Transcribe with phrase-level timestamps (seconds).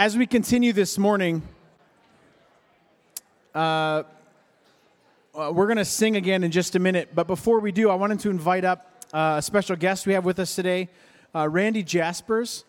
[0.00, 1.42] as we continue this morning,
[3.54, 4.02] uh, uh,
[5.52, 7.10] we're going to sing again in just a minute.
[7.14, 10.24] But before we do, I wanted to invite up uh, a special guest we have
[10.24, 10.88] with us today.
[11.34, 12.64] Uh, Randy Jaspers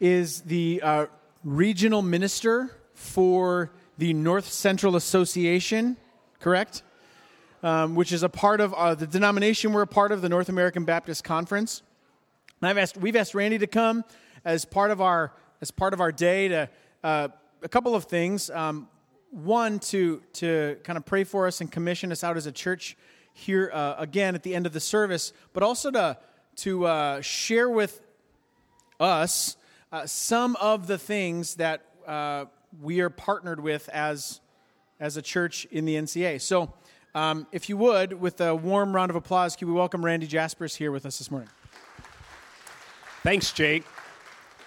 [0.00, 1.06] is the uh,
[1.44, 5.96] regional minister for the North Central Association,
[6.40, 6.82] correct?
[7.62, 10.48] Um, which is a part of uh, the denomination we're a part of, the North
[10.48, 11.80] American Baptist Conference.
[12.60, 14.02] And I've asked, we've asked Randy to come
[14.44, 15.30] as part of our
[15.62, 16.68] as part of our day to
[17.04, 17.28] uh,
[17.62, 18.50] a couple of things.
[18.50, 18.88] Um,
[19.30, 22.96] one to to kind of pray for us and commission us out as a church
[23.32, 26.18] here uh, again at the end of the service, but also to
[26.56, 28.02] to uh, share with
[29.00, 29.56] us
[29.90, 32.44] uh, some of the things that uh,
[32.82, 34.40] we are partnered with as
[35.00, 36.42] as a church in the NCA.
[36.42, 36.74] So.
[37.14, 40.74] Um, if you would, with a warm round of applause, can we welcome Randy Jaspers
[40.74, 41.50] here with us this morning?
[43.22, 43.84] Thanks, Jake.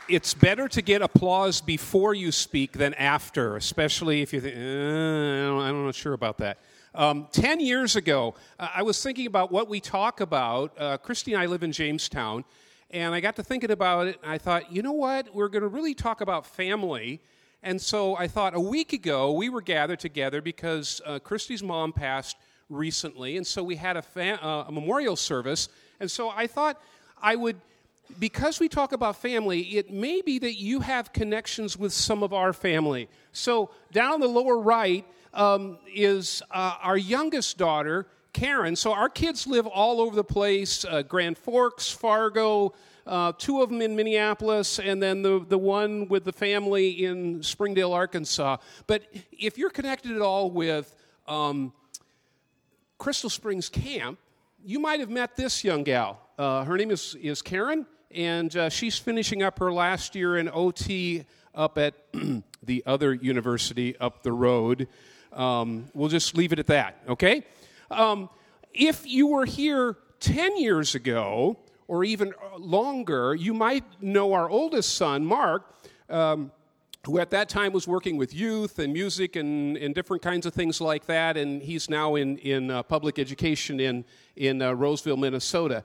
[0.07, 4.59] It's better to get applause before you speak than after, especially if you think, uh,
[4.59, 6.59] I'm not sure about that.
[6.93, 10.79] Um, Ten years ago, uh, I was thinking about what we talk about.
[10.79, 12.45] Uh, Christy and I live in Jamestown,
[12.91, 15.33] and I got to thinking about it, and I thought, you know what?
[15.33, 17.19] We're going to really talk about family.
[17.63, 21.91] And so I thought a week ago we were gathered together because uh, Christy's mom
[21.93, 22.37] passed
[22.69, 25.67] recently, and so we had a, uh, a memorial service.
[25.99, 26.79] And so I thought
[27.19, 27.59] I would
[28.19, 32.33] because we talk about family, it may be that you have connections with some of
[32.33, 33.09] our family.
[33.31, 38.75] So, down the lower right um, is uh, our youngest daughter, Karen.
[38.75, 42.73] So, our kids live all over the place uh, Grand Forks, Fargo,
[43.05, 47.43] uh, two of them in Minneapolis, and then the, the one with the family in
[47.43, 48.57] Springdale, Arkansas.
[48.87, 50.95] But if you're connected at all with
[51.27, 51.73] um,
[52.97, 54.17] Crystal Springs Camp,
[54.63, 56.19] you might have met this young gal.
[56.37, 60.49] Uh, her name is, is Karen and uh, she's finishing up her last year in
[60.49, 61.93] OT up at
[62.63, 64.87] the other university up the road.
[65.33, 67.43] Um, we'll just leave it at that, okay?
[67.91, 68.29] Um,
[68.73, 74.95] if you were here 10 years ago, or even longer, you might know our oldest
[74.95, 75.71] son, Mark.
[76.09, 76.51] Um,
[77.05, 80.55] who at that time was working with youth and music and, and different kinds of
[80.55, 84.03] things like that, and he's now in, in uh, public education in,
[84.35, 85.83] in uh, Roseville, Minnesota.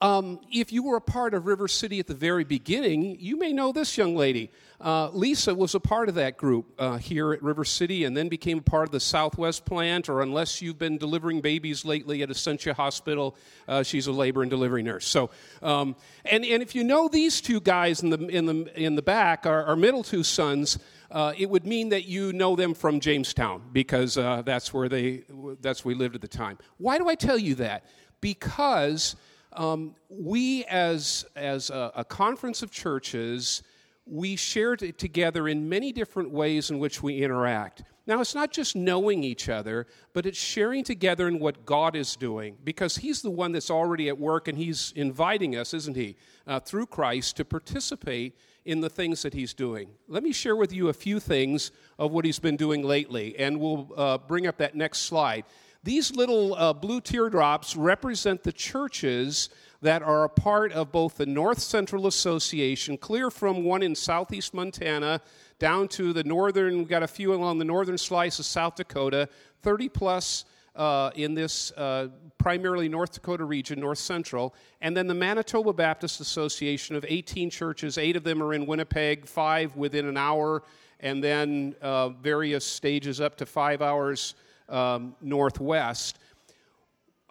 [0.00, 3.52] Um, if you were a part of River City at the very beginning, you may
[3.52, 4.52] know this young lady.
[4.80, 8.28] Uh, Lisa was a part of that group uh, here at River City and then
[8.28, 12.74] became part of the Southwest plant, or unless you've been delivering babies lately at Essentia
[12.74, 13.36] Hospital,
[13.66, 15.04] uh, she's a labor and delivery nurse.
[15.04, 15.30] So,
[15.62, 19.02] um, and, and if you know these two guys in the, in the, in the
[19.02, 20.78] back, our, our middle two sons,
[21.10, 25.24] uh, it would mean that you know them from Jamestown because uh, that's where they
[25.60, 26.58] that's where we lived at the time.
[26.76, 27.84] Why do I tell you that?
[28.20, 29.16] Because
[29.52, 33.62] um, we, as, as a, a, conference of churches,
[34.06, 37.82] we shared it together in many different ways in which we interact.
[38.06, 42.16] Now, it's not just knowing each other, but it's sharing together in what God is
[42.16, 46.16] doing because He's the one that's already at work and He's inviting us, isn't He,
[46.46, 48.34] uh, through Christ to participate
[48.64, 49.90] in the things that He's doing.
[50.08, 53.60] Let me share with you a few things of what He's been doing lately, and
[53.60, 55.44] we'll uh, bring up that next slide.
[55.88, 59.48] These little uh, blue teardrops represent the churches
[59.80, 64.52] that are a part of both the North Central Association, clear from one in southeast
[64.52, 65.22] Montana
[65.58, 69.30] down to the northern, we've got a few along the northern slice of South Dakota,
[69.62, 70.44] 30 plus
[70.76, 76.20] uh, in this uh, primarily North Dakota region, North Central, and then the Manitoba Baptist
[76.20, 77.96] Association of 18 churches.
[77.96, 80.64] Eight of them are in Winnipeg, five within an hour,
[81.00, 84.34] and then uh, various stages up to five hours
[84.68, 86.18] um, northwest.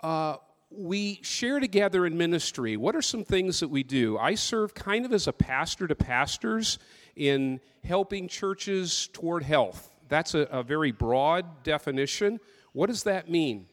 [0.02, 0.38] Uh,
[0.70, 2.78] we share together in ministry.
[2.78, 4.18] What are some things that we do?
[4.18, 6.78] I serve kind of as a pastor to pastors
[7.16, 9.90] in helping churches toward health.
[10.10, 12.40] That's a, a very broad definition.
[12.74, 13.68] What does that mean?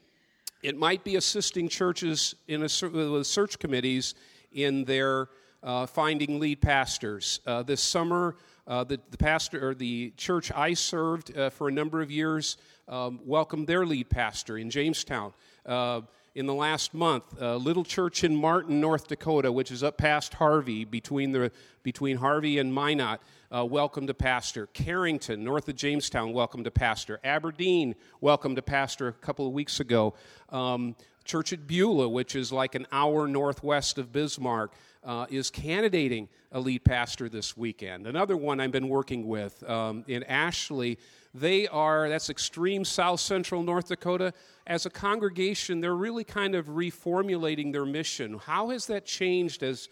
[0.62, 4.14] It might be assisting churches in a, with search committees
[4.52, 5.28] in their
[5.62, 7.41] uh, finding lead pastors.
[7.46, 8.36] Uh, this summer,
[8.66, 12.56] uh, the, the, pastor or the church I served uh, for a number of years
[12.88, 15.32] um, welcomed their lead pastor in Jamestown.
[15.64, 16.02] Uh,
[16.34, 20.34] in the last month, a little church in Martin, North Dakota, which is up past
[20.34, 21.52] Harvey, between, the,
[21.84, 23.20] between Harvey and Minot,
[23.54, 24.66] uh, welcomed a pastor.
[24.72, 27.20] Carrington, north of Jamestown, welcomed a pastor.
[27.22, 30.14] Aberdeen welcomed a pastor a couple of weeks ago.
[30.48, 34.72] Um, church at Beulah, which is like an hour northwest of Bismarck,
[35.04, 38.08] uh, is candidating a lead pastor this weekend.
[38.08, 40.98] Another one I've been working with um, in Ashley
[41.34, 44.32] they are, that's extreme south central North Dakota.
[44.66, 48.38] As a congregation, they're really kind of reformulating their mission.
[48.38, 49.88] How has that changed as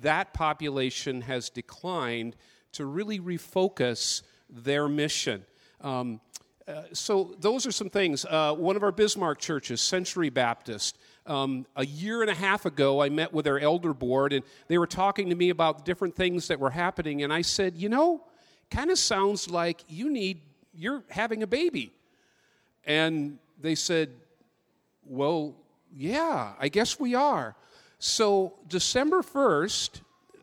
[0.00, 2.36] that population has declined
[2.72, 5.44] to really refocus their mission.
[5.80, 6.20] Um,
[6.68, 8.24] uh, so those are some things.
[8.24, 13.00] Uh, one of our Bismarck churches, Century Baptist, um, a year and a half ago,
[13.00, 16.48] I met with their elder board, and they were talking to me about different things
[16.48, 17.22] that were happening.
[17.22, 18.24] And I said, you know,
[18.70, 20.40] kind of sounds like you need
[20.76, 21.92] you're having a baby.
[22.84, 24.10] And they said,
[25.04, 25.54] well,
[25.94, 27.56] yeah, I guess we are.
[27.98, 30.02] So December first,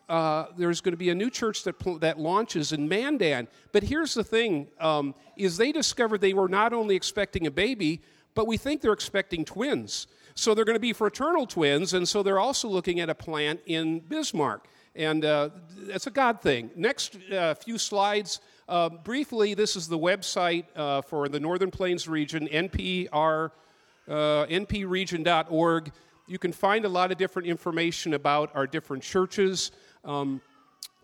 [0.10, 3.48] uh, there's going to be a new church that, that launches in Mandan.
[3.72, 8.02] But here's the thing: um, is they discovered they were not only expecting a baby,
[8.34, 10.08] but we think they're expecting twins.
[10.36, 13.62] So they're going to be fraternal twins, and so they're also looking at a plant
[13.66, 14.68] in Bismarck.
[14.96, 15.50] And uh,
[15.88, 16.72] that's a God thing.
[16.76, 18.42] Next uh, few slides.
[18.74, 23.52] Uh, briefly, this is the website uh, for the Northern Plains region, NPR,
[24.08, 24.12] uh,
[24.48, 25.92] npregion.org.
[26.26, 29.70] You can find a lot of different information about our different churches,
[30.04, 30.42] um,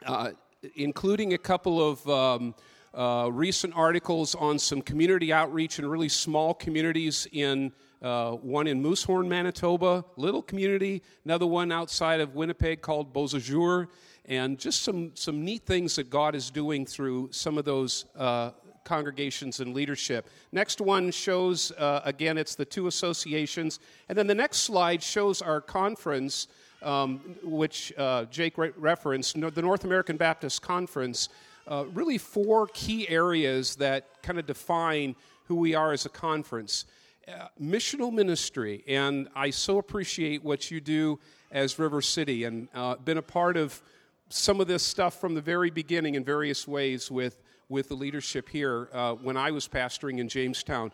[0.04, 0.32] uh,
[0.78, 2.56] including a couple of um,
[2.96, 7.72] uh, recent articles on some community outreach in really small communities in
[8.02, 13.90] uh, one in Moosehorn, Manitoba, little community, another one outside of Winnipeg called Beausejour,
[14.26, 18.52] and just some, some neat things that God is doing through some of those uh,
[18.84, 20.30] congregations and leadership.
[20.52, 23.80] Next one shows, uh, again, it's the two associations.
[24.08, 26.48] And then the next slide shows our conference,
[26.82, 31.30] um, which uh, Jake re- referenced, the North American Baptist Conference.
[31.68, 36.86] Uh, really, four key areas that kind of define who we are as a conference.
[37.28, 41.20] Uh, missional ministry, and I so appreciate what you do
[41.52, 43.84] as River City, and uh, been a part of
[44.30, 48.48] some of this stuff from the very beginning in various ways with, with the leadership
[48.48, 50.92] here uh, when I was pastoring in Jamestown.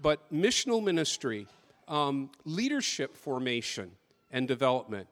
[0.00, 1.46] But missional ministry,
[1.88, 3.90] um, leadership formation
[4.30, 5.08] and development,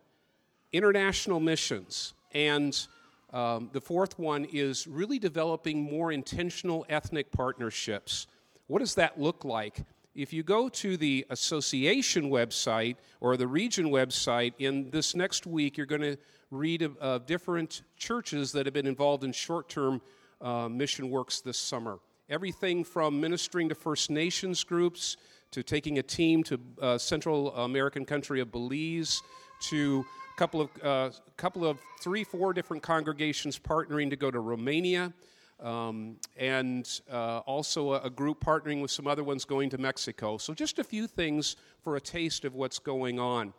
[0.72, 2.86] international missions, and
[3.32, 8.26] um, the fourth one is really developing more intentional ethnic partnerships.
[8.66, 9.78] What does that look like?
[10.14, 15.76] if you go to the association website or the region website, in this next week,
[15.76, 16.16] you're going to
[16.52, 20.00] read of, different churches that have been involved in short term
[20.40, 21.98] uh, mission works this summer.
[22.28, 25.16] Everything from ministering to First Nations groups
[25.50, 29.22] to taking a team to uh, Central American country of Belize
[29.70, 30.04] to
[30.34, 35.12] a couple of, uh, couple of three, four different congregations partnering to go to Romania
[35.60, 40.36] um, and uh, also a, a, group partnering with some other ones going to Mexico.
[40.36, 43.52] So, just a few things for a taste of what's going on.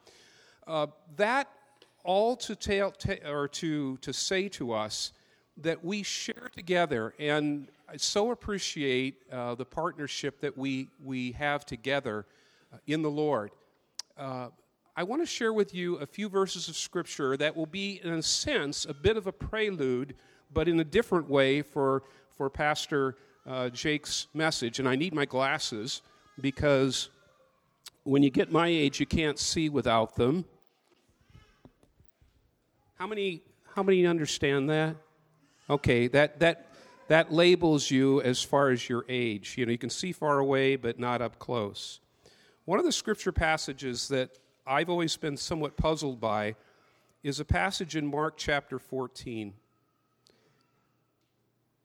[0.67, 1.47] Uh, that
[2.03, 5.13] all to tell ta- or to to say to us
[5.57, 11.65] that we share together, and I so appreciate uh, the partnership that we we have
[11.65, 12.25] together
[12.73, 13.51] uh, in the Lord.
[14.17, 14.49] Uh,
[14.95, 18.13] I want to share with you a few verses of Scripture that will be, in
[18.13, 20.15] a sense, a bit of a prelude
[20.53, 22.03] but in a different way for,
[22.37, 24.79] for Pastor uh, Jake's message.
[24.79, 26.01] And I need my glasses
[26.39, 27.09] because
[28.03, 30.45] when you get my age, you can't see without them.
[33.03, 33.41] How many,
[33.75, 34.95] how many understand that?
[35.69, 36.67] Okay, that, that,
[37.09, 39.55] that labels you as far as your age.
[39.57, 41.99] You know, you can see far away, but not up close.
[42.63, 46.55] One of the scripture passages that I've always been somewhat puzzled by
[47.23, 49.53] is a passage in Mark chapter 14.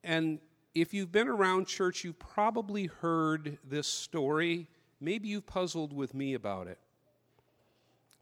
[0.04, 0.38] And
[0.72, 4.68] if you've been around church, you've probably heard this story.
[5.00, 6.78] Maybe you've puzzled with me about it.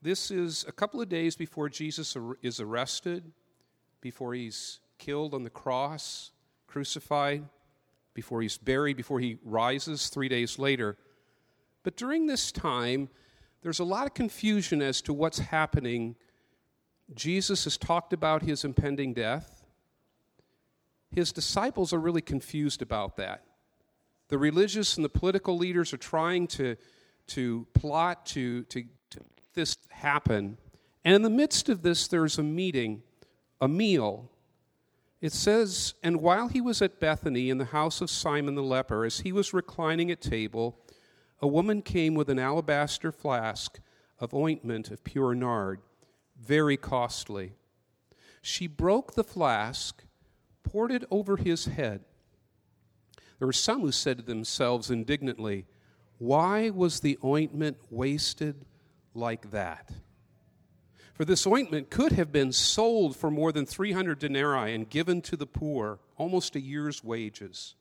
[0.06, 3.32] This is a couple of days before Jesus is arrested,
[4.00, 6.30] before he's killed on the cross,
[6.68, 7.42] crucified,
[8.14, 10.96] before he's buried, before he rises three days later.
[11.82, 13.08] But during this time,
[13.62, 16.14] there's a lot of confusion as to what's happening.
[17.12, 19.64] Jesus has talked about his impending death
[21.10, 23.42] his disciples are really confused about that.
[24.28, 26.76] The religious and the political leaders are trying to,
[27.28, 28.84] to plot to, to,
[29.56, 30.58] this happen.
[31.04, 33.02] And in the midst of this, there's a meeting,
[33.60, 34.30] a meal.
[35.20, 39.04] It says, And while he was at Bethany in the house of Simon the leper,
[39.04, 40.78] as he was reclining at table,
[41.40, 43.80] a woman came with an alabaster flask
[44.20, 45.80] of ointment of pure nard,
[46.40, 47.52] very costly.
[48.40, 50.04] She broke the flask
[50.66, 52.02] poured it over his head.
[53.38, 55.66] There were some who said to themselves indignantly,
[56.18, 58.64] Why was the ointment wasted
[59.16, 59.90] like that?
[61.14, 65.36] For this ointment could have been sold for more than 300 denarii and given to
[65.36, 67.74] the poor, almost a year's wages.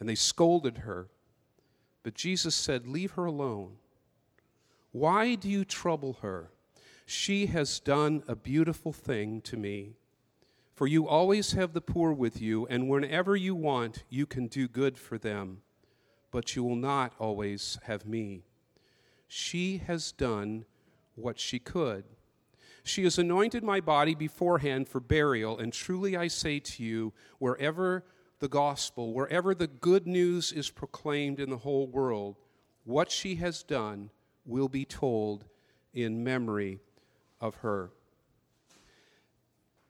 [0.00, 1.06] And they scolded her.
[2.02, 3.76] But Jesus said, Leave her alone.
[4.90, 6.50] Why do you trouble her?
[7.06, 9.94] She has done a beautiful thing to me.
[10.74, 14.66] For you always have the poor with you, and whenever you want, you can do
[14.66, 15.62] good for them.
[16.32, 18.42] But you will not always have me.
[19.34, 20.66] She has done
[21.14, 22.04] what she could.
[22.84, 28.04] She has anointed my body beforehand for burial, and truly I say to you, wherever
[28.40, 32.36] the gospel, wherever the good news is proclaimed in the whole world,
[32.84, 34.10] what she has done
[34.44, 35.46] will be told
[35.94, 36.80] in memory
[37.40, 37.90] of her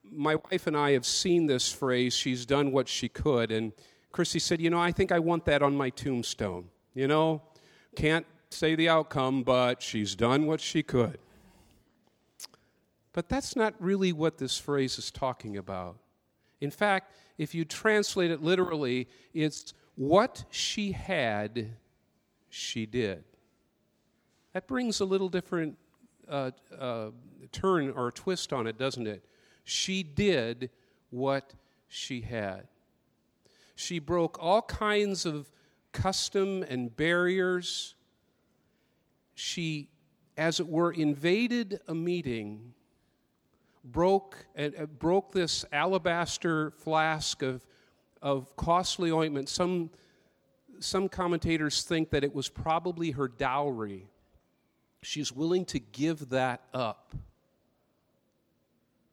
[0.05, 3.51] my wife and I have seen this phrase, she's done what she could.
[3.51, 3.73] And
[4.11, 6.69] Christy said, You know, I think I want that on my tombstone.
[6.93, 7.41] You know,
[7.97, 11.19] can't say the outcome, but she's done what she could.
[13.13, 15.97] But that's not really what this phrase is talking about.
[16.61, 21.77] In fact, if you translate it literally, it's what she had,
[22.49, 23.25] she did.
[24.53, 25.77] That brings a little different
[26.29, 27.11] uh, uh,
[27.51, 29.25] turn or twist on it, doesn't it?
[29.65, 30.71] She did
[31.11, 31.53] what
[31.89, 32.69] she had.
[33.75, 35.51] She broke all kinds of
[35.93, 37.95] custom and barriers.
[39.35, 39.89] She,
[40.37, 42.75] as it were, invaded a meeting,
[43.85, 47.67] broke, uh, broke this alabaster flask of,
[48.21, 49.49] of costly ointment.
[49.49, 49.91] Some,
[50.79, 54.07] some commentators think that it was probably her dowry.
[55.03, 57.15] She's willing to give that up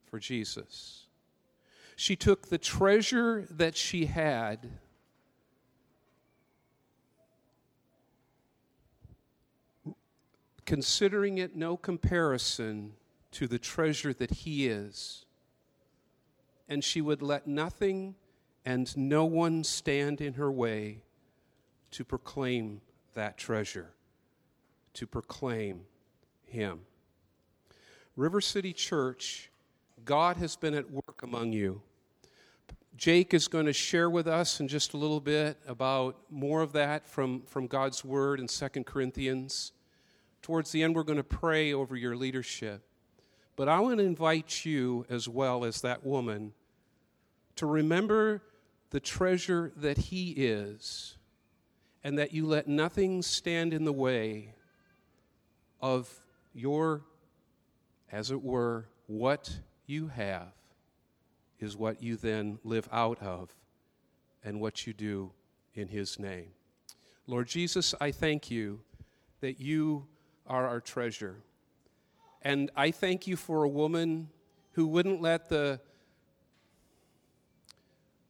[0.06, 1.06] for Jesus.
[1.96, 4.70] She took the treasure that she had.
[10.70, 12.94] Considering it no comparison
[13.32, 15.26] to the treasure that He is,
[16.68, 18.14] and she would let nothing
[18.64, 21.02] and no one stand in her way
[21.90, 22.82] to proclaim
[23.16, 23.90] that treasure,
[24.94, 25.82] to proclaim
[26.46, 26.82] Him.
[28.16, 29.50] River City Church
[30.06, 31.82] God has been at work among you.
[32.96, 36.74] Jake is going to share with us in just a little bit about more of
[36.74, 39.72] that from, from God's Word in 2 Corinthians.
[40.42, 42.84] Towards the end, we're going to pray over your leadership.
[43.56, 46.54] But I want to invite you, as well as that woman,
[47.58, 48.42] to remember
[48.92, 51.18] the treasure that He is,
[52.04, 54.56] and that you let nothing stand in the way
[55.82, 56.10] of
[56.54, 57.02] your,
[58.12, 60.54] as it were, what you have
[61.60, 63.54] is what you then live out of
[64.44, 65.32] and what you do
[65.74, 66.52] in His name.
[67.28, 68.80] Lord Jesus, I thank you
[69.42, 70.08] that you
[70.50, 71.38] are our treasure.
[72.42, 74.30] And I thank you for a woman
[74.74, 75.80] who wouldn't let the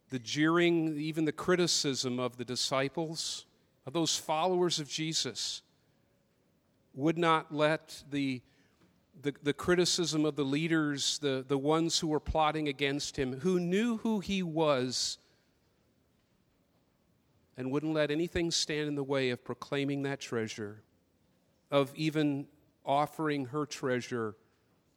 [0.09, 3.45] the jeering, even the criticism of the disciples,
[3.85, 5.61] of those followers of Jesus,
[6.95, 8.41] would not let the
[9.21, 13.59] the, the criticism of the leaders, the, the ones who were plotting against him, who
[13.59, 15.17] knew who he was
[17.57, 20.81] and wouldn't let anything stand in the way of proclaiming that treasure,
[21.71, 22.47] of even
[22.85, 24.35] offering her treasure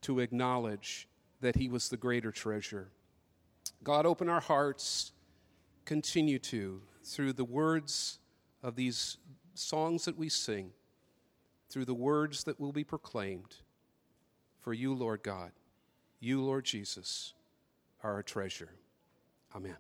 [0.03, 1.09] to acknowledge
[1.41, 2.89] that he was the greater treasure.
[3.83, 5.13] God, open our hearts,
[5.85, 8.19] continue to, through the words
[8.63, 9.19] of these
[9.55, 10.71] songs that we sing,
[11.69, 13.57] through the words that will be proclaimed
[14.61, 15.51] for you, Lord God,
[16.21, 17.35] you, Lord Jesus,
[18.03, 18.71] are our treasure.
[19.55, 19.77] Amen.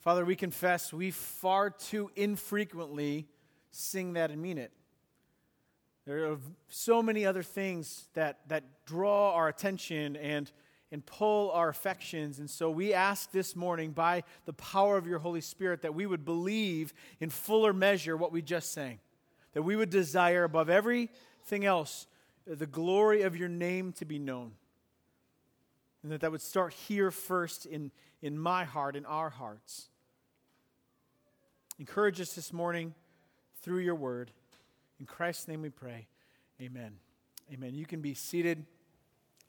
[0.00, 3.28] Father, we confess we far too infrequently
[3.70, 4.72] sing that and mean it.
[6.06, 6.38] There are
[6.68, 10.50] so many other things that, that draw our attention and,
[10.90, 12.38] and pull our affections.
[12.38, 16.06] And so we ask this morning, by the power of your Holy Spirit, that we
[16.06, 18.98] would believe in fuller measure what we just sang
[19.52, 22.06] that we would desire above everything else
[22.50, 24.52] uh, the glory of your name to be known.
[26.02, 27.90] And that that would start here first in,
[28.22, 29.89] in my heart, in our hearts.
[31.80, 32.92] Encourage us this morning
[33.62, 34.30] through your word.
[34.98, 36.08] In Christ's name we pray.
[36.60, 36.92] Amen.
[37.50, 37.72] Amen.
[37.72, 38.66] You can be seated.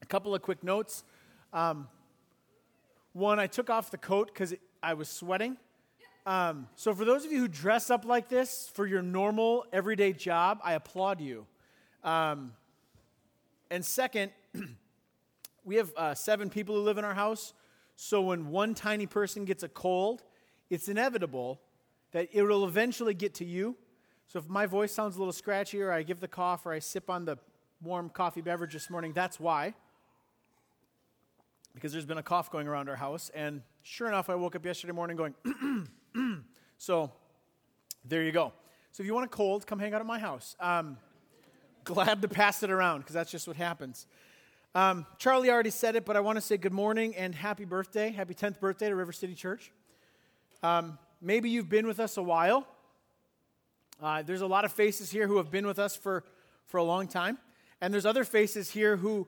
[0.02, 1.04] A couple of quick notes.
[1.52, 1.90] Um,
[3.12, 5.58] one, I took off the coat because I was sweating.
[6.26, 10.14] Um, so, for those of you who dress up like this for your normal, everyday
[10.14, 11.46] job, I applaud you.
[12.02, 12.54] Um,
[13.70, 14.32] and second,
[15.66, 17.52] we have uh, seven people who live in our house.
[17.98, 20.24] So, when one tiny person gets a cold,
[20.70, 21.60] it's inevitable
[22.12, 23.76] that it will eventually get to you.
[24.28, 26.80] So, if my voice sounds a little scratchy, or I give the cough, or I
[26.80, 27.38] sip on the
[27.82, 29.74] warm coffee beverage this morning, that's why.
[31.74, 33.32] Because there's been a cough going around our house.
[33.34, 35.36] And sure enough, I woke up yesterday morning going,
[36.78, 37.12] so
[38.06, 38.54] there you go.
[38.92, 40.56] So if you want a cold, come hang out at my house.
[40.60, 40.98] Um,
[41.84, 44.06] glad to pass it around because that's just what happens.
[44.76, 48.12] Um, Charlie already said it, but I want to say good morning and happy birthday.
[48.12, 49.72] Happy 10th birthday to River City Church.
[50.64, 52.68] Um, maybe you've been with us a while.
[54.02, 56.24] Uh, there's a lot of faces here who have been with us for,
[56.66, 57.38] for a long time.
[57.80, 59.28] And there's other faces here who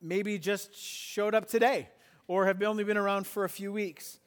[0.00, 1.88] maybe just showed up today
[2.28, 4.18] or have only been around for a few weeks.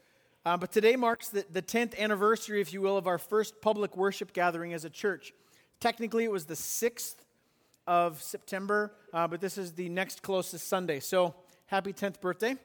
[0.46, 3.98] Uh, but today marks the, the 10th anniversary, if you will, of our first public
[3.98, 5.34] worship gathering as a church.
[5.80, 7.16] Technically, it was the 6th
[7.88, 11.00] of September, uh, but this is the next closest Sunday.
[11.00, 11.36] So
[11.66, 12.56] happy 10th birthday.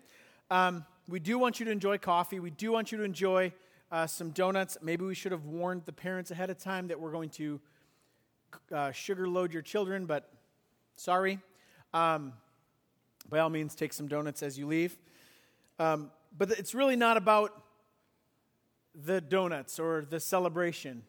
[0.51, 2.41] Um, we do want you to enjoy coffee.
[2.41, 3.53] We do want you to enjoy
[3.95, 4.77] uh, some donuts.
[4.83, 7.61] Maybe we should have warned the parents ahead of time that we're going to
[8.73, 10.29] uh, sugar load your children, but
[10.97, 11.39] sorry.
[11.93, 12.33] Um,
[13.29, 14.99] by all means, take some donuts as you leave.
[15.79, 17.53] Um, but it's really not about
[18.97, 21.05] the donuts or the celebration.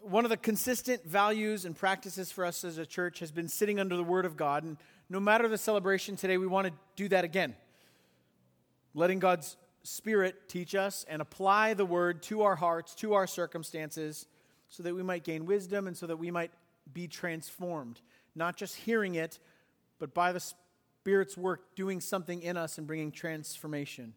[0.00, 3.78] One of the consistent values and practices for us as a church has been sitting
[3.78, 4.64] under the Word of God.
[4.64, 4.78] And
[5.08, 7.54] no matter the celebration today, we want to do that again.
[8.94, 14.26] Letting God's Spirit teach us and apply the Word to our hearts, to our circumstances,
[14.68, 16.52] so that we might gain wisdom and so that we might
[16.92, 18.00] be transformed.
[18.34, 19.38] Not just hearing it,
[19.98, 20.40] but by the
[21.00, 24.14] Spirit's work doing something in us and bringing transformation.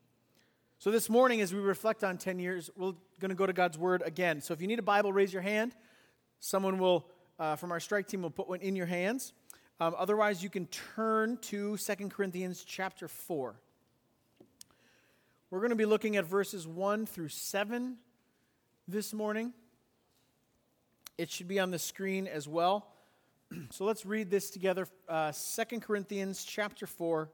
[0.77, 3.77] So, this morning, as we reflect on 10 years, we're going to go to God's
[3.77, 4.41] Word again.
[4.41, 5.75] So, if you need a Bible, raise your hand.
[6.39, 7.07] Someone will,
[7.39, 9.34] uh, from our strike team, will put one in your hands.
[9.79, 13.55] Um, otherwise, you can turn to 2 Corinthians chapter 4.
[15.55, 17.95] We're going to be looking at verses 1 through 7
[18.89, 19.53] this morning.
[21.17, 22.88] It should be on the screen as well.
[23.69, 24.85] so let's read this together.
[25.07, 27.29] Uh, 2 Corinthians chapter 4,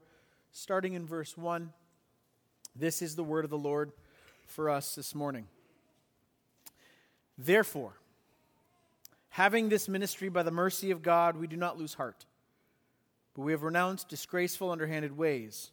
[0.52, 1.72] starting in verse 1.
[2.76, 3.90] This is the word of the Lord
[4.46, 5.48] for us this morning.
[7.36, 7.94] Therefore,
[9.30, 12.24] having this ministry by the mercy of God, we do not lose heart,
[13.34, 15.72] but we have renounced disgraceful, underhanded ways.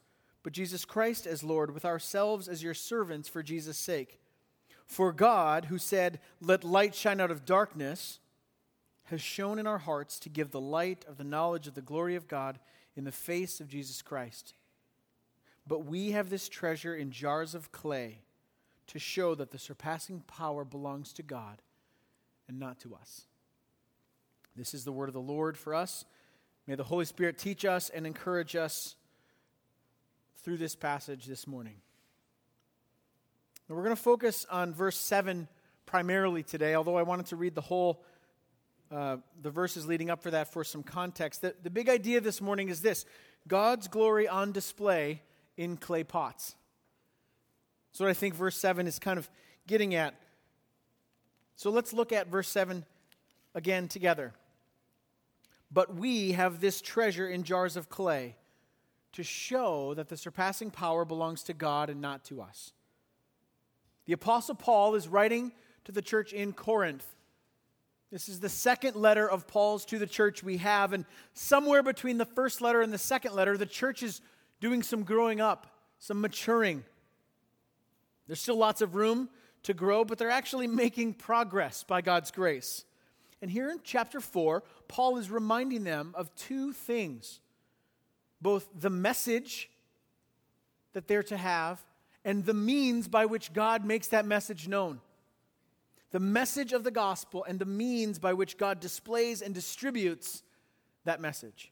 [0.43, 4.19] but Jesus Christ as Lord, with ourselves as your servants for Jesus' sake.
[4.85, 8.19] For God, who said, Let light shine out of darkness,
[9.05, 12.15] has shone in our hearts to give the light of the knowledge of the glory
[12.15, 12.59] of God
[12.95, 14.53] in the face of Jesus Christ.
[15.67, 18.19] But we have this treasure in jars of clay
[18.87, 21.61] to show that the surpassing power belongs to God
[22.47, 23.25] and not to us.
[24.55, 26.03] This is the word of the Lord for us.
[26.67, 28.95] May the Holy Spirit teach us and encourage us
[30.43, 31.75] through this passage this morning.
[33.67, 35.47] We're going to focus on verse 7
[35.85, 38.03] primarily today, although I wanted to read the whole,
[38.91, 41.41] uh, the verses leading up for that for some context.
[41.41, 43.05] The, the big idea this morning is this
[43.47, 45.21] God's glory on display
[45.57, 46.55] in clay pots.
[47.93, 49.29] So I think verse 7 is kind of
[49.67, 50.15] getting at.
[51.55, 52.83] So let's look at verse 7
[53.53, 54.33] again together.
[55.71, 58.35] But we have this treasure in jars of clay
[59.13, 62.73] to show that the surpassing power belongs to God and not to us.
[64.05, 65.51] The Apostle Paul is writing
[65.85, 67.05] to the church in Corinth.
[68.11, 72.17] This is the second letter of Paul's to the church we have, and somewhere between
[72.17, 74.21] the first letter and the second letter, the church is
[74.59, 75.67] doing some growing up,
[75.99, 76.83] some maturing.
[78.27, 79.29] There's still lots of room
[79.63, 82.83] to grow, but they're actually making progress by God's grace.
[83.41, 87.39] And here in chapter 4, Paul is reminding them of two things
[88.41, 89.69] both the message
[90.93, 91.83] that they're to have
[92.23, 94.99] and the means by which God makes that message known.
[96.11, 100.43] The message of the gospel and the means by which God displays and distributes
[101.05, 101.71] that message.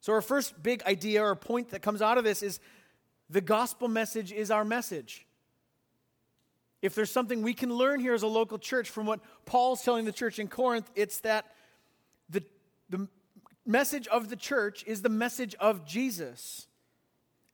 [0.00, 2.60] So, our first big idea or point that comes out of this is
[3.30, 5.26] the gospel message is our message.
[6.82, 10.04] If there's something we can learn here as a local church from what Paul's telling
[10.04, 11.46] the church in Corinth, it's that
[12.28, 12.44] the,
[12.90, 13.08] the
[13.66, 16.66] message of the church is the message of Jesus.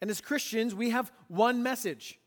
[0.01, 2.19] And as Christians, we have one message.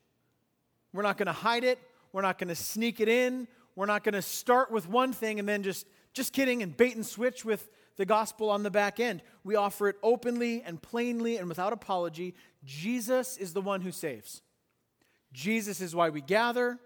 [0.94, 1.80] We're not going to hide it,
[2.14, 5.40] we're not going to sneak it in, we're not going to start with one thing
[5.40, 9.00] and then just, just kidding and bait and switch with the gospel on the back
[9.00, 9.22] end.
[9.44, 12.34] We offer it openly and plainly and without apology.
[12.64, 14.42] Jesus is the one who saves.
[15.34, 16.80] Jesus is why we gather.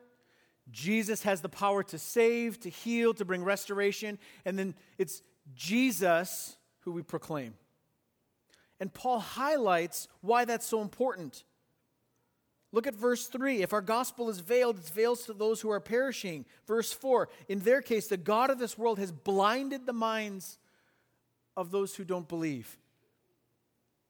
[0.71, 4.17] Jesus has the power to save, to heal, to bring restoration.
[4.45, 5.21] And then it's
[5.55, 7.53] Jesus who we proclaim.
[8.79, 11.43] And Paul highlights why that's so important.
[12.71, 13.61] Look at verse 3.
[13.61, 16.45] If our gospel is veiled, it's veiled to those who are perishing.
[16.67, 17.27] Verse 4.
[17.47, 20.59] In their case, the God of this world has blinded the minds
[21.57, 22.77] of those who don't believe.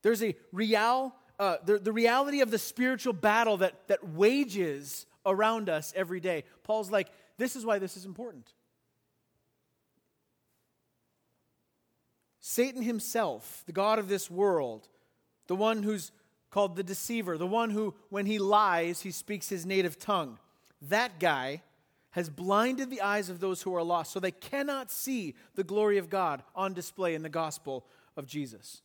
[0.02, 5.70] There's a real, uh, the, the reality of the spiritual battle that, that wages around
[5.70, 6.44] us every day.
[6.64, 8.54] Paul's like, this is why this is important.
[12.50, 14.88] Satan himself, the God of this world,
[15.46, 16.12] the one who's
[16.50, 20.40] called the deceiver, the one who, when he lies, he speaks his native tongue,
[20.82, 21.62] that guy
[22.10, 26.00] has blinded the eyes of those who are lost so they cannot see the glory
[26.00, 27.86] of God on display in the gospel
[28.18, 28.82] of Jesus.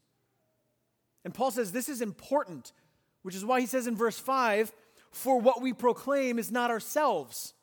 [1.24, 2.74] And Paul says this is important,
[3.22, 4.74] which is why he says in verse 5
[5.11, 7.55] For what we proclaim is not ourselves.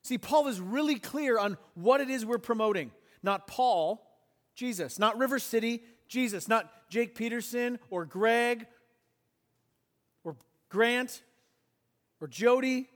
[0.00, 2.92] See, Paul is really clear on what it is we're promoting.
[3.22, 4.08] Not Paul,
[4.54, 4.98] Jesus.
[4.98, 6.48] Not River City, Jesus.
[6.48, 8.66] Not Jake Peterson or Greg
[10.24, 10.36] or
[10.68, 11.22] Grant
[12.20, 12.88] or Jody.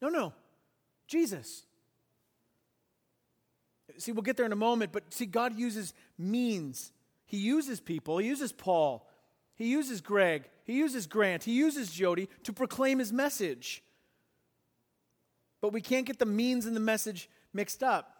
[0.00, 0.32] No, no.
[1.06, 1.64] Jesus.
[3.98, 6.92] See, we'll get there in a moment, but see, God uses means
[7.26, 9.08] he uses people, He uses Paul,
[9.56, 13.82] He uses Greg, He uses Grant, He uses Jody to proclaim His message.
[15.60, 18.13] But we can't get the means and the message mixed up.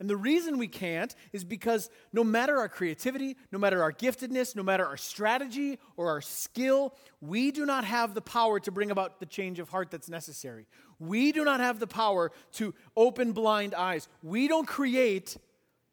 [0.00, 4.56] And the reason we can't is because no matter our creativity, no matter our giftedness,
[4.56, 8.90] no matter our strategy or our skill, we do not have the power to bring
[8.90, 10.66] about the change of heart that's necessary.
[10.98, 14.08] We do not have the power to open blind eyes.
[14.22, 15.36] We don't create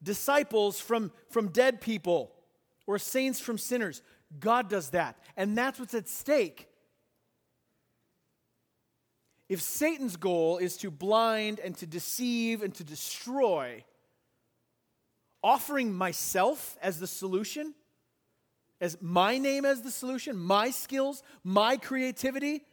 [0.01, 2.31] disciples from, from dead people
[2.87, 4.01] or saints from sinners.
[4.39, 5.17] God does that.
[5.35, 6.69] And that's what's at stake.
[9.49, 13.83] If Satan's goal is to blind and to deceive and to destroy,
[15.43, 17.73] offering myself as the solution,
[18.81, 22.63] as my name as the solution, my skills, my creativity,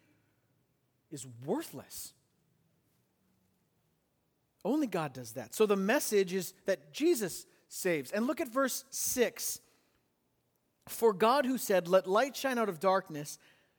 [1.10, 2.12] is worthless.
[4.64, 5.54] Only God does that.
[5.54, 8.10] So the message is that Jesus saves.
[8.10, 9.60] And look at verse 6.
[10.88, 13.38] For God, who said, Let light shine out of darkness,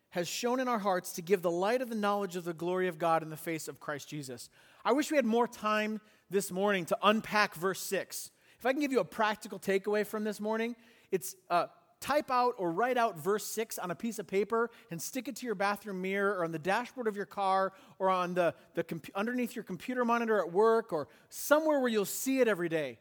[0.10, 2.88] has shown in our hearts to give the light of the knowledge of the glory
[2.88, 4.50] of God in the face of Christ Jesus.
[4.84, 8.32] I wish we had more time this morning to unpack verse 6.
[8.66, 10.76] If I can give you a practical takeaway from this morning,
[11.12, 11.68] it's uh,
[12.02, 15.36] type out or write out verse 6 on a piece of paper and stick it
[15.36, 18.84] to your bathroom mirror or on the dashboard of your car or on the, the
[18.84, 22.98] comp- underneath your computer monitor at work or somewhere where you'll see it every day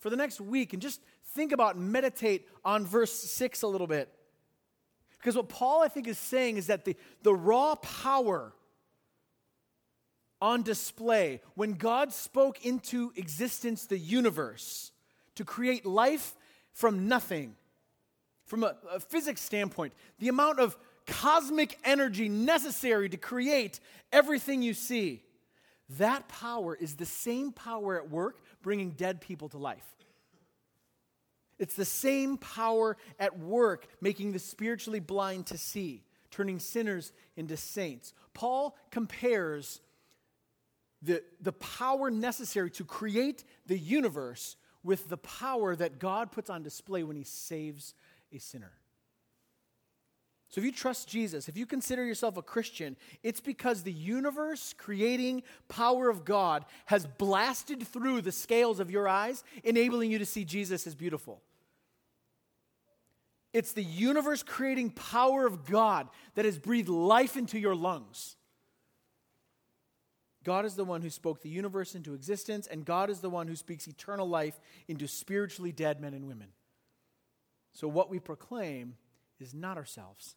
[0.00, 1.00] for the next week and just
[1.32, 4.12] think about and meditate on verse 6 a little bit.
[5.18, 8.52] Because what Paul, I think, is saying is that the, the raw power
[10.42, 14.92] on display when God spoke into existence the universe
[15.36, 16.34] to create life
[16.72, 17.54] from nothing,
[18.44, 23.80] from a, a physics standpoint, the amount of cosmic energy necessary to create
[24.12, 25.22] everything you see,
[25.98, 29.86] that power is the same power at work bringing dead people to life.
[31.58, 37.56] It's the same power at work making the spiritually blind to see, turning sinners into
[37.56, 38.12] saints.
[38.34, 39.80] Paul compares
[41.02, 46.62] the, the power necessary to create the universe with the power that God puts on
[46.62, 47.92] display when he saves
[48.32, 48.72] a sinner.
[50.48, 54.74] So, if you trust Jesus, if you consider yourself a Christian, it's because the universe
[54.78, 60.24] creating power of God has blasted through the scales of your eyes, enabling you to
[60.24, 61.42] see Jesus as beautiful.
[63.52, 68.36] It's the universe creating power of God that has breathed life into your lungs.
[70.46, 73.48] God is the one who spoke the universe into existence, and God is the one
[73.48, 76.46] who speaks eternal life into spiritually dead men and women.
[77.72, 78.94] So, what we proclaim
[79.40, 80.36] is not ourselves.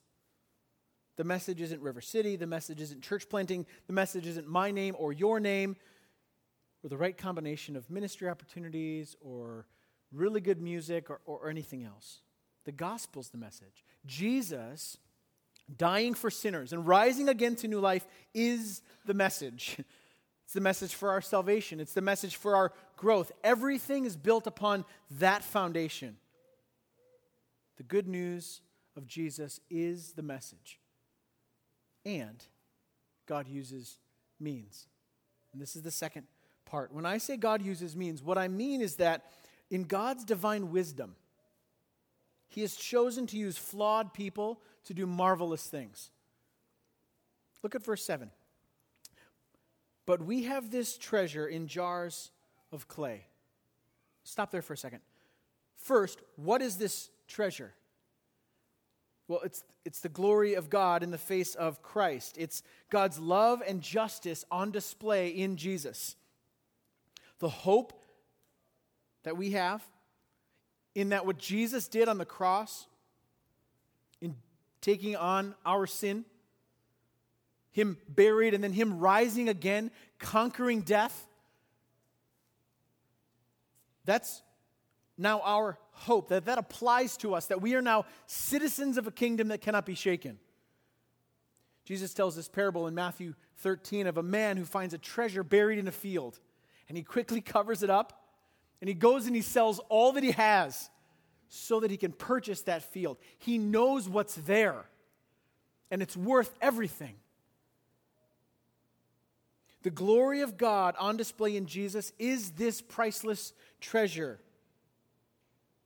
[1.18, 4.96] The message isn't River City, the message isn't church planting, the message isn't my name
[4.98, 5.76] or your name,
[6.84, 9.68] or the right combination of ministry opportunities or
[10.12, 12.22] really good music or, or anything else.
[12.66, 13.86] The gospel's the message.
[14.08, 14.98] Jesus
[15.78, 19.78] dying for sinners and rising again to new life is the message.
[20.50, 23.32] It's the message for our salvation, it's the message for our growth.
[23.44, 24.84] Everything is built upon
[25.20, 26.18] that foundation.
[27.78, 28.62] The good news
[28.98, 30.80] of Jesus is the message.
[32.04, 32.44] And
[33.28, 34.00] God uses
[34.40, 34.88] means.
[35.54, 36.26] And this is the second
[36.66, 36.92] part.
[36.92, 39.26] When I say God uses means, what I mean is that
[39.70, 41.16] in God's divine wisdom,
[42.48, 46.10] he has chosen to use flawed people to do marvelous things.
[47.62, 48.32] Look at verse 7.
[50.10, 52.32] But we have this treasure in jars
[52.72, 53.28] of clay.
[54.24, 55.02] Stop there for a second.
[55.78, 57.76] First, what is this treasure?
[59.28, 62.38] Well, it's, it's the glory of God in the face of Christ.
[62.40, 66.16] It's God's love and justice on display in Jesus.
[67.38, 67.94] The hope
[69.22, 69.84] that we have
[70.96, 72.88] in that what Jesus did on the cross,
[74.22, 74.34] in
[74.82, 76.26] taking on our sin,
[77.72, 81.28] Him buried and then Him rising again, conquering death,
[84.06, 84.42] that's
[85.20, 89.12] now our hope, that that applies to us, that we are now citizens of a
[89.12, 90.40] kingdom that cannot be shaken.
[91.86, 95.78] Jesus tells this parable in Matthew 13 of a man who finds a treasure buried
[95.78, 96.40] in a field,
[96.88, 98.24] and he quickly covers it up,
[98.82, 100.90] and he goes and he sells all that he has
[101.50, 103.18] so that he can purchase that field.
[103.38, 104.86] He knows what's there,
[105.92, 107.16] and it's worth everything.
[109.84, 114.40] The glory of God on display in Jesus is this priceless treasure.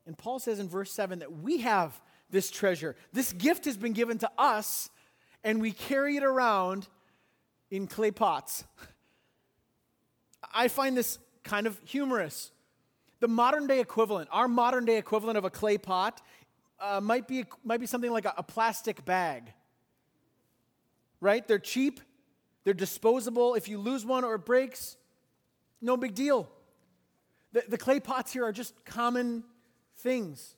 [0.06, 2.96] And Paul says in verse 7 that we have this treasure.
[3.14, 4.90] This gift has been given to us,
[5.44, 6.88] and we carry it around
[7.70, 8.64] in clay pots.
[10.54, 12.52] I find this kind of humorous.
[13.20, 16.22] The modern day equivalent, our modern day equivalent of a clay pot,
[16.80, 19.54] uh, might, be, might be something like a, a plastic bag.
[21.22, 21.48] Right?
[21.48, 22.02] They're cheap,
[22.64, 23.56] they're disposable.
[23.56, 24.98] If you lose one or it breaks,
[25.82, 26.50] no big deal.
[27.52, 29.44] The, the clay pots here are just common
[29.98, 30.56] things.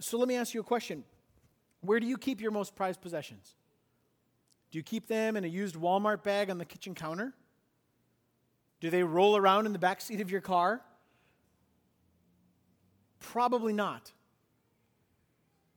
[0.00, 1.04] So let me ask you a question
[1.80, 3.54] Where do you keep your most prized possessions?
[4.70, 7.32] Do you keep them in a used Walmart bag on the kitchen counter?
[8.80, 10.82] Do they roll around in the back seat of your car?
[13.18, 14.12] Probably not.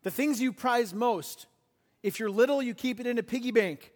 [0.04, 1.48] The things you prize most,
[2.04, 3.92] if you're little, you keep it in a piggy bank.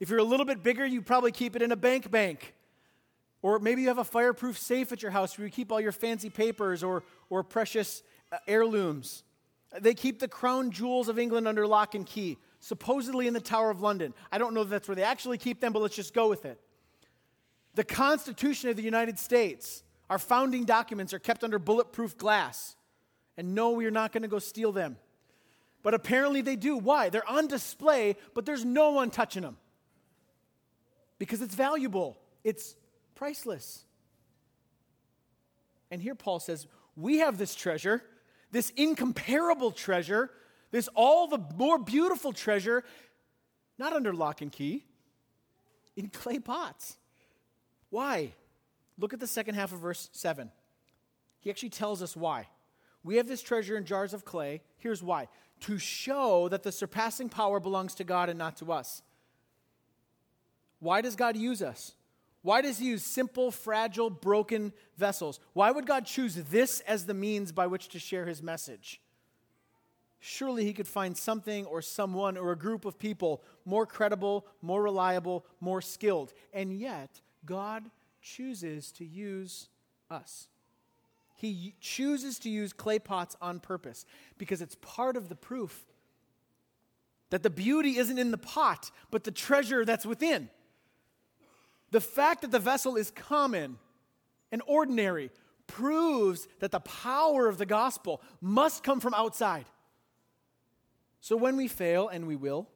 [0.00, 2.54] If you're a little bit bigger, you probably keep it in a bank bank.
[3.42, 5.92] Or maybe you have a fireproof safe at your house where you keep all your
[5.92, 9.22] fancy papers or, or precious uh, heirlooms.
[9.78, 13.70] They keep the crown jewels of England under lock and key, supposedly in the Tower
[13.70, 14.14] of London.
[14.32, 16.44] I don't know if that's where they actually keep them, but let's just go with
[16.44, 16.58] it.
[17.74, 22.74] The Constitution of the United States, our founding documents, are kept under bulletproof glass.
[23.36, 24.96] And no, we are not going to go steal them.
[25.82, 26.76] But apparently they do.
[26.76, 27.08] Why?
[27.08, 29.56] They're on display, but there's no one touching them.
[31.20, 32.74] Because it's valuable, it's
[33.14, 33.84] priceless.
[35.90, 38.02] And here Paul says, We have this treasure,
[38.50, 40.30] this incomparable treasure,
[40.70, 42.84] this all the more beautiful treasure,
[43.78, 44.86] not under lock and key,
[45.94, 46.96] in clay pots.
[47.90, 48.32] Why?
[48.98, 50.50] Look at the second half of verse 7.
[51.40, 52.48] He actually tells us why.
[53.04, 54.62] We have this treasure in jars of clay.
[54.78, 55.28] Here's why
[55.60, 59.02] to show that the surpassing power belongs to God and not to us.
[60.80, 61.92] Why does God use us?
[62.42, 65.40] Why does he use simple, fragile, broken vessels?
[65.52, 69.00] Why would God choose this as the means by which to share his message?
[70.20, 74.82] Surely he could find something or someone or a group of people more credible, more
[74.82, 76.32] reliable, more skilled.
[76.52, 77.84] And yet, God
[78.22, 79.68] chooses to use
[80.10, 80.48] us.
[81.36, 84.04] He chooses to use clay pots on purpose
[84.36, 85.86] because it's part of the proof
[87.30, 90.50] that the beauty isn't in the pot, but the treasure that's within.
[91.90, 93.78] The fact that the vessel is common
[94.52, 95.30] and ordinary
[95.66, 99.66] proves that the power of the gospel must come from outside.
[101.20, 102.68] So when we fail, and we will,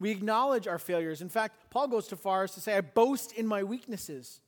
[0.00, 1.22] we acknowledge our failures.
[1.22, 4.40] In fact, Paul goes so far as to say, I boast in my weaknesses.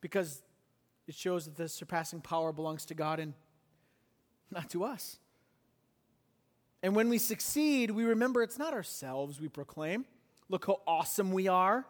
[0.00, 0.42] Because
[1.06, 3.34] it shows that the surpassing power belongs to God and
[4.50, 5.18] not to us.
[6.82, 10.04] And when we succeed, we remember it's not ourselves we proclaim,
[10.48, 11.84] look how awesome we are.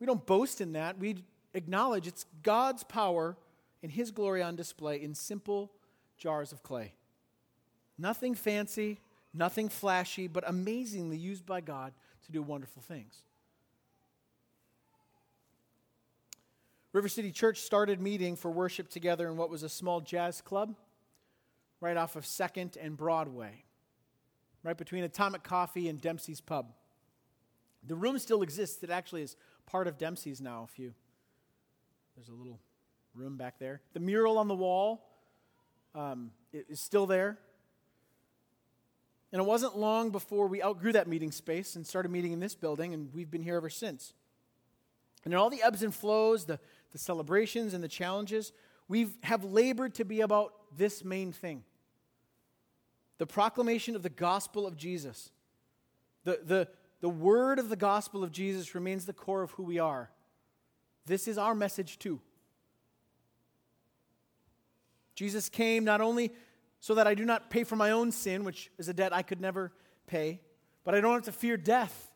[0.00, 0.98] We don't boast in that.
[0.98, 3.36] We acknowledge it's God's power
[3.82, 5.72] and His glory on display in simple
[6.16, 6.94] jars of clay.
[7.96, 9.00] Nothing fancy,
[9.34, 11.92] nothing flashy, but amazingly used by God
[12.26, 13.22] to do wonderful things.
[16.92, 20.74] River City Church started meeting for worship together in what was a small jazz club
[21.80, 23.64] right off of 2nd and Broadway,
[24.62, 26.72] right between Atomic Coffee and Dempsey's Pub.
[27.86, 28.82] The room still exists.
[28.82, 29.36] It actually is
[29.66, 30.66] part of Dempsey's now.
[30.70, 30.92] If you,
[32.16, 32.58] there's a little
[33.14, 33.80] room back there.
[33.92, 35.06] The mural on the wall
[35.94, 37.38] um, is still there.
[39.32, 42.54] And it wasn't long before we outgrew that meeting space and started meeting in this
[42.54, 44.14] building, and we've been here ever since.
[45.24, 46.58] And in all the ebbs and flows, the,
[46.92, 48.52] the celebrations and the challenges,
[48.88, 51.64] we have labored to be about this main thing
[53.18, 55.30] the proclamation of the gospel of Jesus.
[56.22, 56.68] The, the,
[57.00, 60.10] the word of the gospel of Jesus remains the core of who we are.
[61.06, 62.20] This is our message too.
[65.14, 66.32] Jesus came not only
[66.80, 69.22] so that I do not pay for my own sin, which is a debt I
[69.22, 69.72] could never
[70.06, 70.40] pay,
[70.84, 72.10] but I don't have to fear death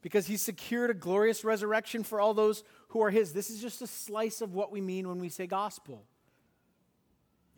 [0.00, 3.32] because he secured a glorious resurrection for all those who are his.
[3.32, 6.04] This is just a slice of what we mean when we say gospel.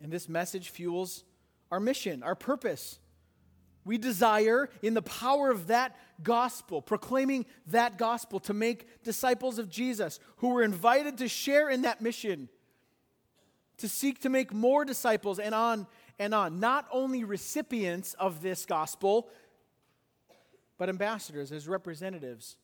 [0.01, 1.23] And this message fuels
[1.69, 2.99] our mission, our purpose.
[3.83, 9.69] We desire, in the power of that gospel, proclaiming that gospel, to make disciples of
[9.69, 12.49] Jesus who were invited to share in that mission,
[13.77, 15.87] to seek to make more disciples, and on
[16.19, 16.59] and on.
[16.59, 19.29] Not only recipients of this gospel,
[20.77, 22.57] but ambassadors, as representatives.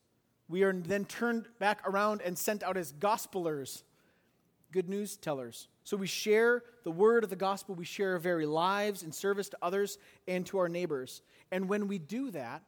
[0.47, 3.84] We are then turned back around and sent out as gospelers,
[4.71, 5.67] good news tellers.
[5.88, 9.47] So we share the word of the gospel, we share our very lives in service
[9.47, 9.97] to others
[10.28, 11.21] and to our neighbors.
[11.50, 12.62] And when we do that,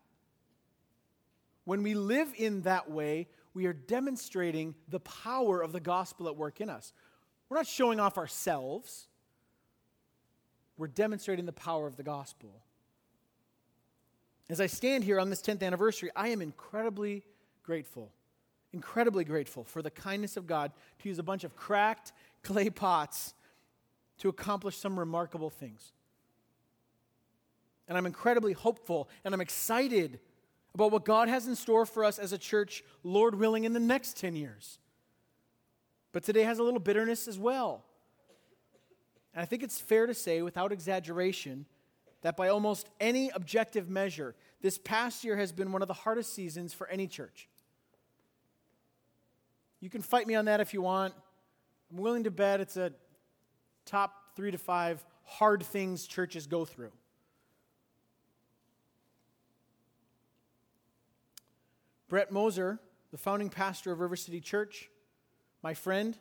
[1.65, 6.37] when we live in that way, we are demonstrating the power of the gospel at
[6.37, 6.93] work in us.
[7.49, 9.09] We're not showing off ourselves,
[10.77, 12.61] we're demonstrating the power of the gospel.
[14.49, 17.25] As I stand here on this 10th anniversary, I am incredibly
[17.63, 18.13] grateful,
[18.71, 23.33] incredibly grateful for the kindness of God to use a bunch of cracked, clay pots
[24.19, 25.93] to accomplish some remarkable things.
[27.87, 30.19] And I'm incredibly hopeful and I'm excited
[30.75, 33.79] about what God has in store for us as a church, Lord willing, in the
[33.79, 34.77] next 10 years.
[36.11, 37.83] But today has a little bitterness as well.
[39.33, 41.65] And I think it's fair to say, without exaggeration,
[42.21, 46.33] that by almost any objective measure, this past year has been one of the hardest
[46.33, 47.47] seasons for any church.
[49.79, 51.13] You can fight me on that if you want.
[51.91, 52.91] I'm willing to bet it's a
[53.85, 56.91] top three to five hard things churches go through.
[62.07, 62.79] Brett Moser,
[63.11, 64.89] the founding pastor of River City Church,
[65.61, 66.17] my friend,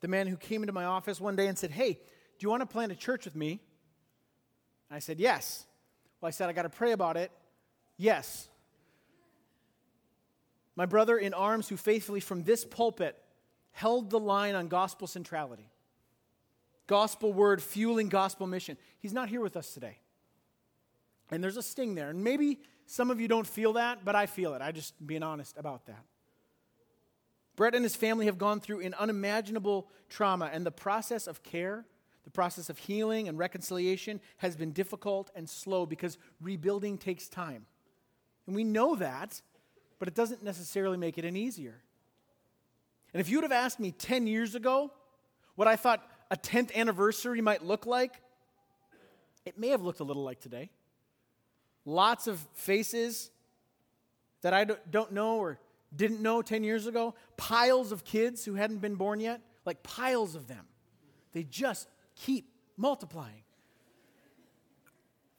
[0.00, 2.62] the man who came into my office one day and said, Hey, do you want
[2.62, 3.60] to plant a church with me?
[4.90, 5.66] I said, Yes.
[6.20, 7.30] Well, I said, I got to pray about it.
[7.96, 8.48] Yes.
[10.74, 13.16] My brother in arms, who faithfully from this pulpit
[13.78, 15.70] held the line on gospel centrality,
[16.88, 18.76] gospel word fueling gospel mission.
[18.98, 19.98] He's not here with us today.
[21.30, 22.10] And there's a sting there.
[22.10, 24.62] And maybe some of you don't feel that, but I feel it.
[24.62, 26.04] I just being honest about that.
[27.54, 31.84] Brett and his family have gone through an unimaginable trauma, and the process of care,
[32.24, 37.66] the process of healing and reconciliation has been difficult and slow because rebuilding takes time.
[38.48, 39.40] And we know that,
[40.00, 41.82] but it doesn't necessarily make it any easier.
[43.12, 44.90] And if you would have asked me 10 years ago
[45.54, 48.20] what I thought a 10th anniversary might look like,
[49.44, 50.70] it may have looked a little like today.
[51.84, 53.30] Lots of faces
[54.42, 55.58] that I don't know or
[55.94, 60.34] didn't know 10 years ago, piles of kids who hadn't been born yet, like piles
[60.34, 60.66] of them.
[61.32, 63.42] They just keep multiplying.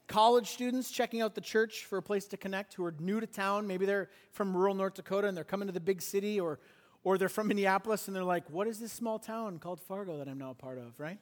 [0.07, 3.27] College students checking out the church for a place to connect who are new to
[3.27, 3.67] town.
[3.67, 6.59] Maybe they're from rural North Dakota and they're coming to the big city or
[7.03, 10.27] or they're from Minneapolis and they're like, what is this small town called Fargo that
[10.27, 11.19] I'm now a part of, right?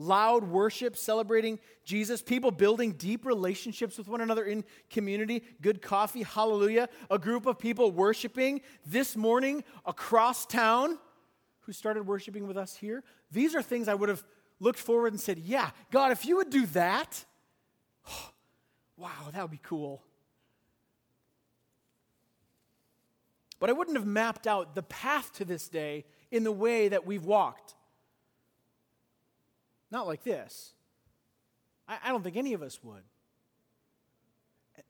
[0.00, 6.22] Loud worship celebrating Jesus, people building deep relationships with one another in community, good coffee,
[6.22, 6.88] hallelujah.
[7.10, 10.98] A group of people worshiping this morning across town
[11.62, 13.02] who started worshiping with us here.
[13.32, 14.22] These are things I would have
[14.60, 17.24] looked forward and said, Yeah, God, if you would do that,
[18.08, 18.30] oh,
[18.96, 20.04] wow, that would be cool.
[23.60, 27.06] But I wouldn't have mapped out the path to this day in the way that
[27.06, 27.74] we've walked.
[29.90, 30.74] Not like this.
[31.88, 33.02] I, I don't think any of us would.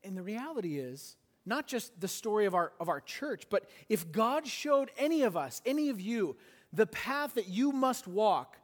[0.04, 4.12] And the reality is, not just the story of our, of our church, but if
[4.12, 6.36] God showed any of us, any of you,
[6.72, 8.58] the path that you must walk,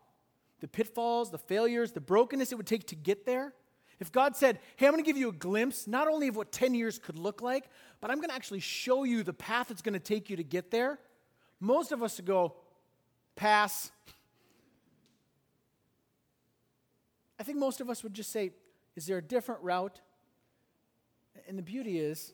[0.60, 3.54] the pitfalls, the failures, the brokenness it would take to get there,
[4.00, 6.52] if God said, Hey, I'm going to give you a glimpse not only of what
[6.52, 7.64] 10 years could look like,
[8.00, 10.44] but I'm going to actually show you the path it's going to take you to
[10.44, 10.98] get there,
[11.60, 12.54] most of us would go,
[13.36, 13.90] Pass.
[17.38, 18.52] I think most of us would just say,
[18.96, 20.00] Is there a different route?
[21.48, 22.32] And the beauty is,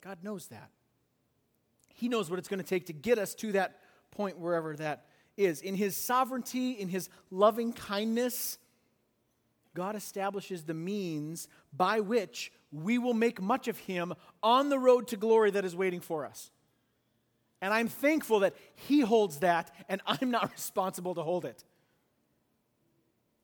[0.00, 0.70] God knows that.
[1.94, 5.07] He knows what it's going to take to get us to that point, wherever that
[5.38, 5.62] is.
[5.62, 8.58] In his sovereignty, in his loving kindness,
[9.74, 14.12] God establishes the means by which we will make much of him
[14.42, 16.50] on the road to glory that is waiting for us.
[17.60, 21.64] And I'm thankful that he holds that and I'm not responsible to hold it.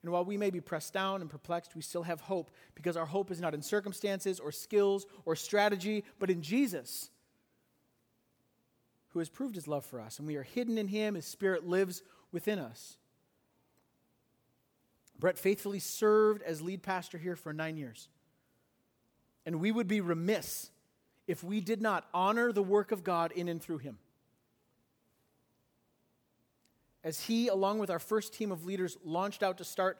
[0.03, 3.07] And while we may be pressed down and perplexed, we still have hope because our
[3.07, 7.11] hope is not in circumstances or skills or strategy, but in Jesus
[9.15, 11.15] who has proved his love for us, and we are hidden in him.
[11.15, 12.03] His spirit lives
[12.33, 12.99] within us.
[15.21, 18.09] Brett faithfully served as lead pastor here for nine years.
[19.47, 20.71] And we would be remiss
[21.29, 23.99] if we did not honor the work of God in and through him.
[27.05, 29.99] As he, along with our first team of leaders, launched out to start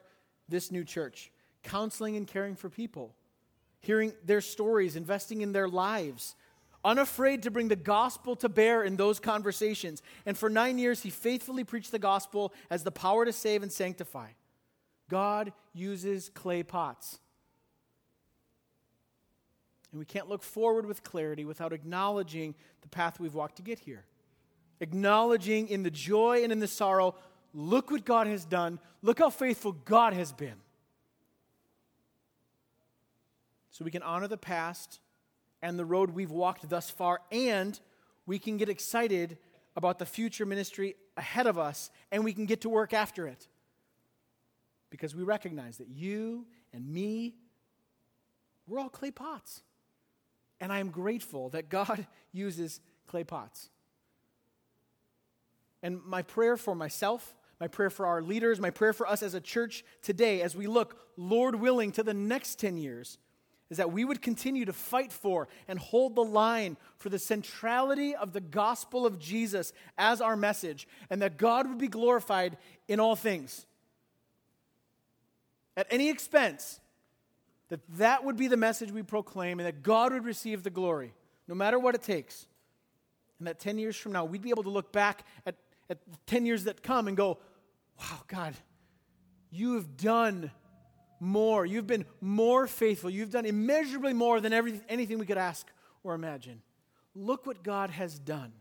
[0.49, 1.31] this new church,
[1.63, 3.15] counseling and caring for people,
[3.79, 6.35] hearing their stories, investing in their lives,
[6.85, 10.01] unafraid to bring the gospel to bear in those conversations.
[10.25, 13.71] And for nine years, he faithfully preached the gospel as the power to save and
[13.71, 14.29] sanctify.
[15.09, 17.19] God uses clay pots.
[19.91, 23.79] And we can't look forward with clarity without acknowledging the path we've walked to get
[23.79, 24.05] here.
[24.79, 27.15] Acknowledging in the joy and in the sorrow,
[27.53, 28.79] look what God has done.
[29.01, 30.55] Look how faithful God has been.
[33.71, 34.99] So we can honor the past
[35.65, 37.79] and the road we've walked thus far, and
[38.27, 39.39] we can get excited
[39.75, 43.47] about the future ministry ahead of us, and we can get to work after it
[44.91, 47.33] because we recognize that you and me,
[48.67, 49.63] we're all clay pots.
[50.61, 53.69] And I am grateful that God uses clay pots.
[55.81, 59.33] And my prayer for myself, my prayer for our leaders, my prayer for us as
[59.33, 63.17] a church today, as we look, Lord willing, to the next 10 years,
[63.69, 68.15] is that we would continue to fight for and hold the line for the centrality
[68.15, 72.57] of the gospel of Jesus as our message, and that God would be glorified
[72.87, 73.65] in all things
[75.77, 76.79] at any expense,
[77.69, 81.13] that that would be the message we proclaim and that God would receive the glory,
[81.47, 82.47] no matter what it takes.
[83.39, 85.55] And that 10 years from now, we'd be able to look back at,
[85.89, 85.97] at
[86.27, 87.39] 10 years that come and go,
[87.99, 88.53] wow, God,
[89.51, 90.51] you have done
[91.19, 91.65] more.
[91.65, 93.09] You've been more faithful.
[93.09, 95.67] You've done immeasurably more than every, anything we could ask
[96.03, 96.61] or imagine.
[97.15, 98.51] Look what God has done.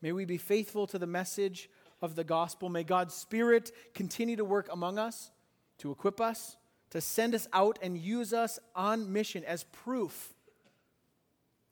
[0.00, 1.70] May we be faithful to the message
[2.00, 2.68] of the gospel.
[2.68, 5.30] May God's Spirit continue to work among us,
[5.78, 6.56] to equip us,
[6.90, 10.34] to send us out and use us on mission as proof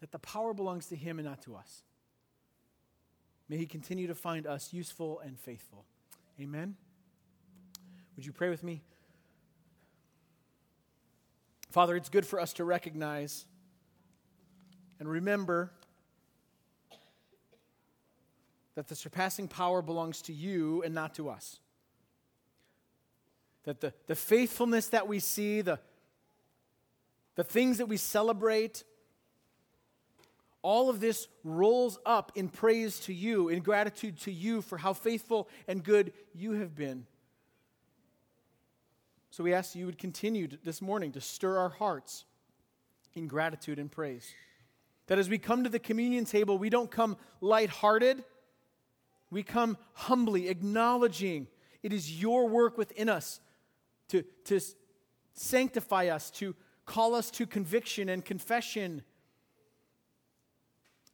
[0.01, 1.83] that the power belongs to Him and not to us.
[3.49, 5.85] May He continue to find us useful and faithful.
[6.41, 6.77] Amen.
[8.17, 8.83] Would you pray with me?
[11.71, 13.47] Father, it's good for us to recognize
[14.99, 15.71] and remember
[18.75, 21.61] that the surpassing power belongs to you and not to us.
[23.65, 25.79] That the, the faithfulness that we see, the,
[27.37, 28.83] the things that we celebrate,
[30.63, 34.93] all of this rolls up in praise to you, in gratitude to you for how
[34.93, 37.07] faithful and good you have been.
[39.31, 42.25] So we ask you would continue this morning to stir our hearts
[43.15, 44.33] in gratitude and praise.
[45.07, 48.25] That as we come to the communion table, we don't come lighthearted
[49.31, 51.47] we come humbly, acknowledging
[51.83, 53.41] it is your work within us
[54.09, 54.61] to, to
[55.35, 56.55] sanctify us, to
[56.85, 59.03] call us to conviction and confession,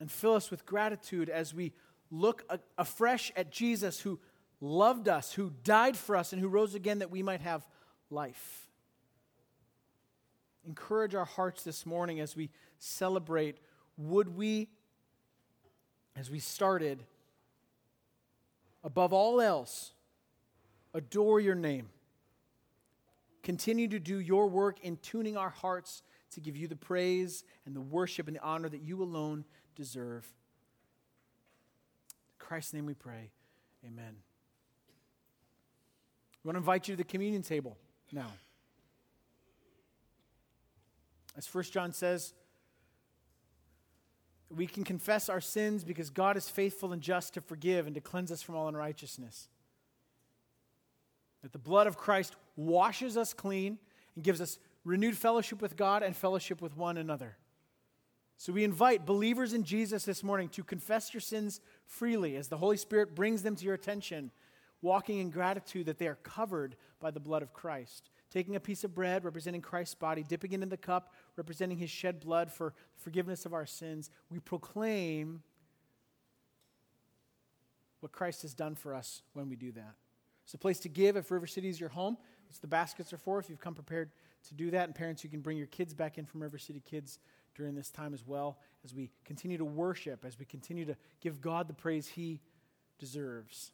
[0.00, 1.72] and fill us with gratitude as we
[2.10, 2.44] look
[2.78, 4.18] afresh at Jesus who
[4.60, 7.66] loved us, who died for us, and who rose again that we might have
[8.10, 8.68] life.
[10.66, 13.58] Encourage our hearts this morning as we celebrate.
[13.96, 14.68] Would we,
[16.16, 17.04] as we started,
[18.82, 19.92] above all else,
[20.92, 21.88] adore your name.
[23.42, 26.02] Continue to do your work in tuning our hearts
[26.32, 29.44] to give you the praise and the worship and the honor that you alone
[29.76, 30.24] deserve.
[32.40, 33.30] In Christ's name we pray.
[33.86, 34.16] Amen.
[36.42, 37.76] We want to invite you to the communion table
[38.12, 38.30] now.
[41.36, 42.32] As 1 John says,
[44.54, 48.00] we can confess our sins because God is faithful and just to forgive and to
[48.00, 49.48] cleanse us from all unrighteousness.
[51.42, 53.78] That the blood of Christ washes us clean
[54.14, 57.36] and gives us renewed fellowship with God and fellowship with one another.
[58.38, 62.58] So we invite believers in Jesus this morning to confess your sins freely as the
[62.58, 64.30] Holy Spirit brings them to your attention,
[64.82, 68.84] walking in gratitude that they are covered by the blood of Christ taking a piece
[68.84, 72.74] of bread representing Christ's body, dipping it in the cup representing his shed blood for
[72.96, 75.42] forgiveness of our sins, we proclaim
[78.00, 79.94] what Christ has done for us when we do that.
[80.44, 82.16] It's a place to give if River City is your home.
[82.48, 84.10] It's the baskets are for if you've come prepared
[84.48, 84.84] to do that.
[84.84, 87.18] And parents, you can bring your kids back in from River City Kids
[87.54, 91.40] during this time as well as we continue to worship, as we continue to give
[91.40, 92.40] God the praise he
[92.98, 93.72] deserves.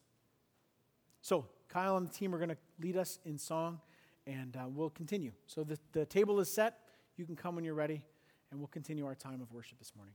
[1.22, 3.80] So, Kyle and the team are going to lead us in song
[4.26, 5.32] and uh, we'll continue.
[5.46, 6.78] So the, the table is set.
[7.16, 8.02] You can come when you're ready,
[8.50, 10.14] and we'll continue our time of worship this morning.